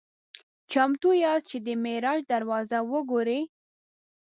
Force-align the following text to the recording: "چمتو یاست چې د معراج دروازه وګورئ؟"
"چمتو 0.71 1.09
یاست 1.23 1.45
چې 1.51 1.57
د 1.65 1.67
معراج 1.83 2.19
دروازه 2.33 2.77
وګورئ؟" 2.91 3.41